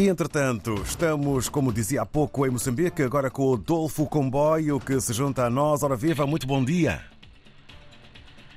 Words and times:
Entretanto, 0.00 0.74
estamos, 0.74 1.48
como 1.48 1.72
dizia 1.72 2.02
há 2.02 2.06
pouco, 2.06 2.46
em 2.46 2.50
Moçambique, 2.50 3.02
agora 3.02 3.28
com 3.32 3.50
o 3.50 3.54
Adolfo 3.54 4.06
Comboio, 4.06 4.78
que 4.78 5.00
se 5.00 5.12
junta 5.12 5.44
a 5.44 5.50
nós. 5.50 5.82
Ora 5.82 5.96
viva, 5.96 6.24
muito 6.24 6.46
bom 6.46 6.64
dia. 6.64 7.00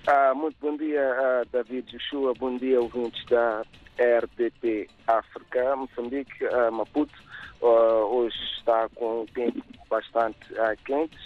Ah, 0.06 0.34
muito 0.36 0.56
bom 0.62 0.78
dia, 0.78 1.02
ah, 1.02 1.42
David 1.52 1.92
Joshua. 1.92 2.36
Bom 2.38 2.58
dia, 2.58 2.80
ouvintes 2.80 3.26
da 3.26 3.64
RDP 3.98 4.88
África. 5.08 5.76
Moçambique, 5.76 6.46
ah, 6.46 6.69
Maputo, 6.69 7.15
hoje 7.60 8.37
está 8.60 8.87
com 8.89 9.23
o 9.23 9.26
tempo 9.33 9.63
bastante 9.89 10.37
quente. 10.85 11.17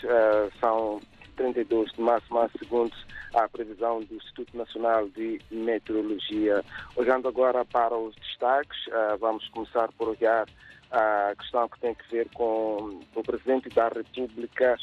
são 0.62 1.02
32 1.36 1.92
de 1.92 2.02
março, 2.02 2.34
mais 2.34 2.52
segundo 2.54 2.92
a 3.34 3.48
previsão 3.48 4.02
do 4.02 4.16
Instituto 4.16 4.58
Nacional 4.58 5.08
de 5.10 5.40
Meteorologia. 5.52 6.64
Olhando 6.96 7.28
agora 7.28 7.64
para 7.66 7.96
os 7.98 8.16
destaques, 8.16 8.78
vamos 9.20 9.48
começar 9.50 9.92
por 9.94 10.10
olhar 10.10 10.48
a 10.92 11.34
questão 11.38 11.68
que 11.68 11.80
tem 11.80 11.94
que 11.94 12.10
ver 12.10 12.30
com 12.34 13.02
o 13.16 13.24
Presidente 13.24 13.70
da 13.70 13.90
República, 13.90 14.78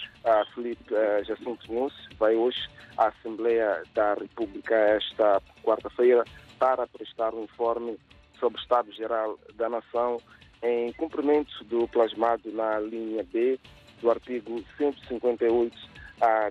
Felipe 0.54 0.94
Jacinto 1.24 1.72
Nunes, 1.72 1.94
vai 2.18 2.34
hoje 2.34 2.68
à 2.98 3.08
Assembleia 3.08 3.82
da 3.94 4.14
República 4.14 4.74
esta 4.74 5.40
quarta-feira 5.62 6.24
para 6.58 6.86
prestar 6.86 7.32
um 7.34 7.44
informe 7.44 7.98
sobre 8.38 8.58
o 8.58 8.62
Estado 8.62 8.92
Geral 8.92 9.38
da 9.54 9.68
Nação 9.68 10.18
em 10.62 10.92
cumprimento 10.92 11.64
do 11.64 11.88
plasmado 11.88 12.52
na 12.52 12.78
linha 12.78 13.24
B 13.32 13.58
do 14.00 14.10
artigo 14.10 14.62
158 14.76 15.91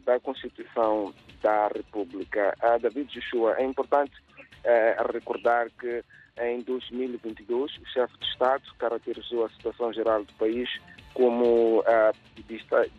da 0.04 0.20
Constituição 0.20 1.14
da 1.42 1.68
República. 1.68 2.54
Ah, 2.62 2.78
David 2.78 3.10
Joshua, 3.14 3.56
é 3.58 3.64
importante 3.64 4.14
eh, 4.64 4.98
recordar 5.14 5.70
que 5.80 6.04
em 6.40 6.62
2022 6.62 7.78
o 7.78 7.86
chefe 7.88 8.18
de 8.20 8.26
Estado 8.26 8.64
caracterizou 8.78 9.46
a 9.46 9.50
situação 9.50 9.94
geral 9.94 10.24
do 10.24 10.34
país 10.34 10.70
como 11.14 11.84
ah, 11.88 12.12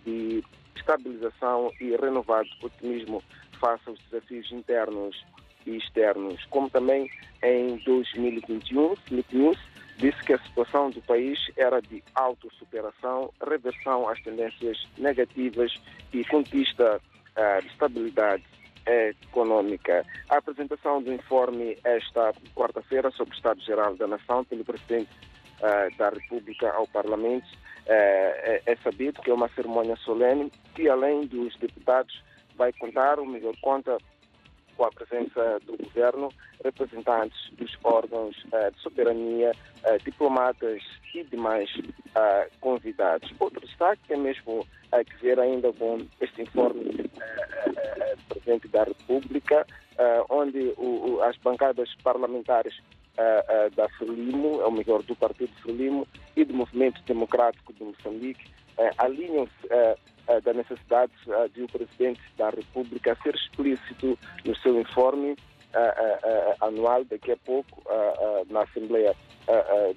de, 0.05 0.42
estabilização 0.75 1.70
e 1.81 1.95
renovado 1.97 2.48
otimismo 2.62 3.23
face 3.61 3.83
aos 3.86 3.98
desafios 4.11 4.51
internos 4.51 5.25
e 5.67 5.77
externos. 5.77 6.45
Como 6.47 6.69
também 6.70 7.09
em 7.42 7.77
2021, 7.84 8.97
Felipe 8.97 9.36
News 9.36 9.59
disse 10.03 10.20
que 10.25 10.33
a 10.33 10.39
situação 10.39 10.91
do 10.91 11.00
país 11.03 11.39
era 11.56 11.81
de 11.81 12.03
autossuperação, 12.17 13.33
reversão 13.48 14.08
às 14.08 14.20
tendências 14.20 14.84
negativas 14.98 15.72
e 16.12 16.25
conquista 16.25 17.00
uh, 17.00 17.62
de 17.62 17.69
estabilidade 17.69 18.42
econômica. 18.84 20.05
A 20.28 20.39
apresentação 20.39 21.00
do 21.00 21.12
informe 21.12 21.78
esta 21.84 22.33
quarta-feira 22.53 23.12
sobre 23.12 23.33
o 23.33 23.36
Estado-Geral 23.36 23.95
da 23.95 24.08
Nação 24.08 24.45
pelo 24.45 24.64
Presidente 24.64 25.08
uh, 25.61 25.97
da 25.97 26.11
República 26.11 26.73
ao 26.73 26.89
Parlamento 26.89 27.47
é, 27.86 28.62
é, 28.67 28.73
é 28.73 28.77
sabido 28.83 29.23
que 29.23 29.30
é 29.30 29.34
uma 29.34 29.48
cerimônia 29.50 29.95
solene 29.98 30.50
que, 30.75 30.89
além 30.89 31.27
dos 31.27 31.56
deputados, 31.58 32.20
vai 32.56 32.73
contar, 32.73 33.20
ou 33.20 33.27
melhor, 33.27 33.55
conta 33.61 33.97
com 34.77 34.84
a 34.84 34.91
presença 34.91 35.59
do 35.67 35.77
governo, 35.77 36.28
representantes 36.65 37.39
dos 37.53 37.77
órgãos 37.84 38.37
uh, 38.47 38.70
de 38.73 38.81
soberania, 38.81 39.53
uh, 39.84 39.98
diplomatas 40.05 40.83
e 41.14 41.23
demais 41.25 41.70
uh, 41.77 42.51
convidados. 42.61 43.31
Outro 43.39 43.61
destaque 43.67 44.12
é 44.12 44.17
mesmo 44.17 44.67
que 45.06 45.17
ver 45.23 45.41
ainda 45.41 45.73
com 45.73 46.06
este 46.20 46.42
informe 46.42 46.84
do 46.84 48.25
Presidente 48.29 48.69
da 48.69 48.84
República, 48.84 49.67
onde 50.29 50.75
o, 50.77 51.14
o, 51.14 51.23
as 51.23 51.34
bancadas 51.39 51.89
parlamentares 52.03 52.75
da 53.75 53.89
Frelimo, 53.97 54.61
ou 54.61 54.70
melhor, 54.70 55.03
do 55.03 55.17
Partido 55.17 55.51
Frelimo 55.62 56.07
e 56.36 56.45
do 56.45 56.53
Movimento 56.53 57.03
Democrático 57.05 57.73
de 57.73 57.84
Moçambique, 57.84 58.51
alinham-se 58.98 59.67
da 60.42 60.52
necessidade 60.52 61.13
de 61.55 61.63
o 61.63 61.69
Presidente 61.69 62.20
da 62.36 62.51
República 62.51 63.17
ser 63.23 63.35
explícito 63.35 64.19
no 64.45 64.57
seu 64.57 64.80
informe 64.80 65.36
anual, 66.61 67.05
daqui 67.05 67.33
a 67.33 67.36
pouco, 67.36 67.83
na 68.51 68.63
Assembleia 68.63 69.14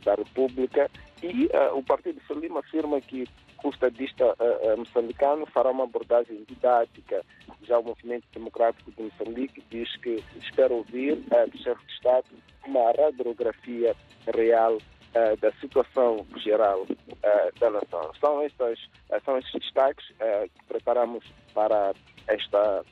da 0.04 0.16
República. 0.16 0.90
E 1.22 1.50
o 1.74 1.84
Partido 1.84 2.20
Frelimo 2.22 2.60
afirma 2.60 3.00
que 3.02 3.28
o 3.64 3.70
estadista 3.70 4.36
moçambicano 4.78 5.46
fará 5.48 5.72
uma 5.72 5.86
abordagem 5.86 6.44
didática. 6.48 7.24
Já 7.64 7.80
o 7.80 7.84
Movimento 7.84 8.26
Democrático 8.32 8.92
de 8.92 9.04
Moçambique 9.04 9.64
diz 9.72 9.96
que 9.98 10.24
espera 10.40 10.74
ouvir 10.74 11.16
do 11.16 11.58
chefe 11.58 11.86
de 11.86 11.94
Estado 11.94 12.28
uma 12.66 12.92
radiografia 12.92 13.96
real 14.34 14.78
uh, 15.16 15.38
da 15.38 15.52
situação 15.54 16.26
geral 16.38 16.82
uh, 16.82 17.60
da 17.60 17.70
nação. 17.70 18.12
São, 18.20 18.42
estas, 18.42 18.78
uh, 19.10 19.22
são 19.24 19.38
estes 19.38 19.62
destaques 19.62 20.06
que 20.08 20.66
preparamos 20.68 21.24
para 21.54 21.94
esta 22.28 22.84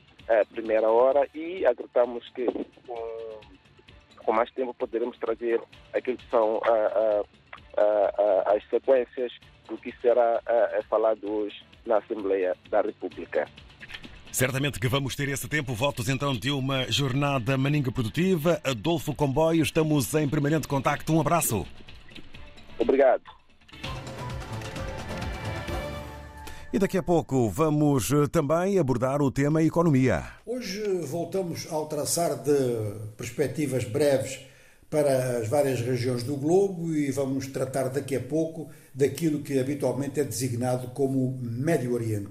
primeira 0.50 0.88
hora 0.88 1.28
e 1.34 1.66
acreditamos 1.66 2.26
que 2.30 2.46
com, 2.86 3.40
com, 4.24 4.32
mais 4.32 4.50
tempo 4.52 4.72
poderemos 4.74 5.18
trazer 5.18 5.60
aquilo 5.92 6.16
que 6.16 6.30
são 6.30 6.60
as 8.46 8.64
sequências 8.70 9.32
do 9.68 9.76
que 9.76 9.92
será 10.00 10.40
falado 10.88 11.30
hoje 11.30 11.62
na 11.84 11.98
Assembleia 11.98 12.56
da 12.70 12.80
República. 12.80 13.46
Certamente 14.32 14.80
que 14.80 14.88
vamos 14.88 15.14
ter 15.14 15.28
esse 15.28 15.46
tempo. 15.46 15.74
Votos 15.74 16.08
então 16.08 16.34
de 16.34 16.50
uma 16.50 16.90
jornada 16.90 17.56
maninga 17.58 17.92
produtiva. 17.92 18.60
Adolfo 18.64 19.14
Comboio, 19.14 19.62
estamos 19.62 20.12
em 20.14 20.28
permanente 20.28 20.66
contacto. 20.66 21.12
Um 21.12 21.20
abraço. 21.20 21.66
Obrigado. 22.78 23.22
E 26.72 26.78
daqui 26.78 26.98
a 26.98 27.02
pouco 27.04 27.48
vamos 27.48 28.10
eh, 28.10 28.26
também 28.26 28.80
abordar 28.80 29.22
o 29.22 29.30
tema 29.30 29.62
economia. 29.62 30.24
Hoje 30.44 30.82
voltamos 31.06 31.68
ao 31.70 31.86
traçar 31.86 32.34
de 32.42 32.52
perspectivas 33.16 33.84
breves 33.84 34.40
para 34.90 35.38
as 35.38 35.48
várias 35.48 35.80
regiões 35.80 36.24
do 36.24 36.36
globo 36.36 36.92
e 36.92 37.12
vamos 37.12 37.46
tratar 37.46 37.90
daqui 37.90 38.16
a 38.16 38.20
pouco 38.20 38.68
daquilo 38.92 39.40
que 39.40 39.58
habitualmente 39.58 40.18
é 40.18 40.24
designado 40.24 40.88
como 40.88 41.38
Médio 41.40 41.94
Oriente. 41.94 42.30